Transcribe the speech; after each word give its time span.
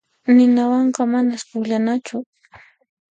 Ninawanqa 0.35 1.01
manas 1.11 1.43
pukllanachu. 1.49 2.17